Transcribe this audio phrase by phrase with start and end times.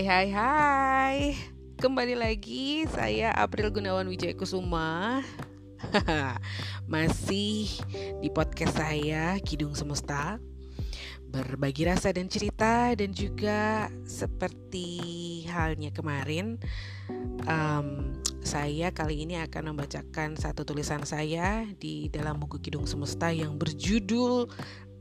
[0.00, 1.18] Hai hai hai.
[1.76, 5.20] Kembali lagi saya April Gunawan Wijaya Kusuma.
[6.88, 7.68] Masih
[8.24, 10.40] di podcast saya Kidung Semesta.
[11.28, 14.88] Berbagi rasa dan cerita Dan juga seperti
[15.52, 16.56] halnya kemarin
[17.44, 23.60] um, Saya kali ini akan membacakan satu tulisan saya Di dalam buku Kidung Semesta yang
[23.60, 24.48] berjudul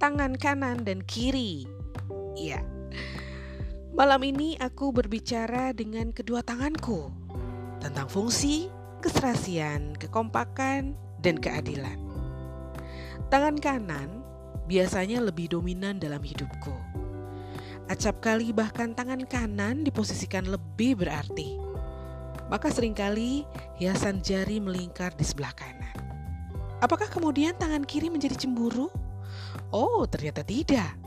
[0.00, 1.68] Tangan kanan dan kiri.
[2.32, 2.75] Iya
[3.96, 7.08] Malam ini aku berbicara dengan kedua tanganku
[7.80, 8.68] tentang fungsi,
[9.00, 10.92] keserasian, kekompakan,
[11.24, 11.96] dan keadilan.
[13.32, 14.20] Tangan kanan
[14.68, 16.76] biasanya lebih dominan dalam hidupku.
[17.88, 21.56] Acap kali bahkan tangan kanan diposisikan lebih berarti.
[22.52, 23.48] Maka sering kali
[23.80, 25.96] hiasan jari melingkar di sebelah kanan.
[26.84, 28.92] Apakah kemudian tangan kiri menjadi cemburu?
[29.72, 31.05] Oh, ternyata tidak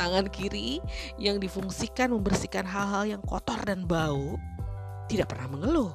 [0.00, 0.80] tangan kiri
[1.20, 4.40] yang difungsikan membersihkan hal-hal yang kotor dan bau
[5.12, 5.92] tidak pernah mengeluh,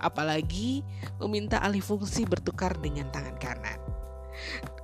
[0.00, 0.80] apalagi
[1.20, 3.78] meminta alih fungsi bertukar dengan tangan kanan.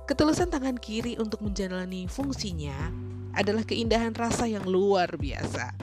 [0.05, 2.93] Ketulusan tangan kiri untuk menjalani fungsinya
[3.33, 5.73] adalah keindahan rasa yang luar biasa.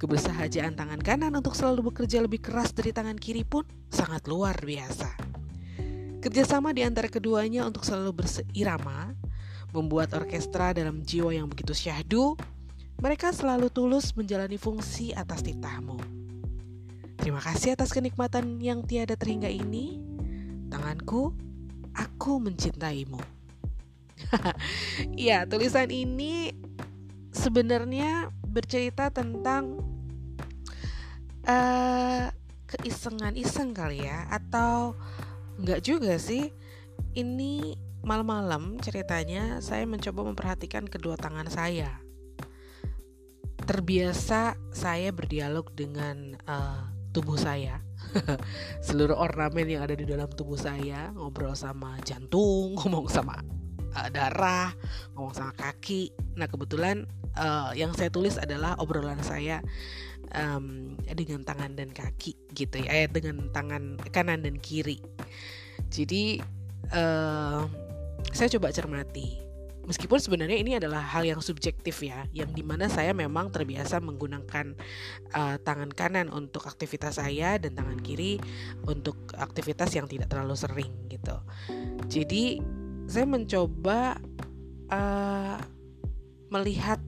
[0.00, 5.12] Kebersahajaan tangan kanan untuk selalu bekerja lebih keras dari tangan kiri pun sangat luar biasa.
[6.24, 9.19] Kerjasama di antara keduanya untuk selalu berseirama
[9.70, 12.34] membuat orkestra dalam jiwa yang begitu syahdu,
[13.00, 15.96] mereka selalu tulus menjalani fungsi atas titahmu.
[17.20, 20.00] Terima kasih atas kenikmatan yang tiada terhingga ini.
[20.72, 21.32] Tanganku,
[21.96, 23.20] aku mencintaimu.
[25.16, 26.52] Iya, tulisan ini
[27.32, 29.80] sebenarnya bercerita tentang
[31.48, 32.28] uh,
[32.68, 34.92] keisengan-iseng kali ya, atau
[35.56, 36.52] enggak juga sih.
[37.16, 42.00] Ini malam-malam ceritanya saya mencoba memperhatikan kedua tangan saya.
[43.60, 47.84] Terbiasa saya berdialog dengan uh, tubuh saya.
[48.86, 53.38] Seluruh ornamen yang ada di dalam tubuh saya, ngobrol sama jantung, ngomong sama
[53.94, 54.74] uh, darah,
[55.14, 56.10] ngomong sama kaki.
[56.34, 57.06] Nah, kebetulan
[57.36, 59.62] uh, yang saya tulis adalah obrolan saya
[60.34, 64.98] um, dengan tangan dan kaki gitu ya, dengan tangan kanan dan kiri.
[65.90, 66.38] Jadi
[66.94, 67.89] uh,
[68.30, 69.50] saya coba cermati.
[69.80, 74.78] Meskipun sebenarnya ini adalah hal yang subjektif ya, yang di mana saya memang terbiasa menggunakan
[75.34, 78.38] uh, tangan kanan untuk aktivitas saya dan tangan kiri
[78.86, 81.34] untuk aktivitas yang tidak terlalu sering gitu.
[82.06, 82.62] Jadi
[83.10, 84.20] saya mencoba
[84.94, 85.58] uh,
[86.54, 87.02] melihat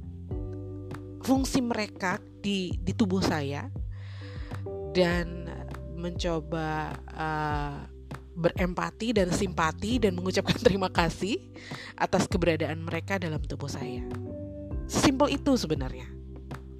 [1.22, 3.70] fungsi mereka di di tubuh saya
[4.90, 5.46] dan
[5.94, 7.91] mencoba uh,
[8.32, 11.38] berempati dan simpati dan mengucapkan terima kasih
[11.96, 14.04] atas keberadaan mereka dalam tubuh saya.
[14.88, 16.08] Simpel itu sebenarnya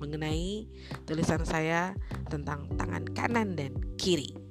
[0.02, 0.66] mengenai
[1.06, 1.94] tulisan saya
[2.26, 4.41] tentang tangan kanan dan kiri.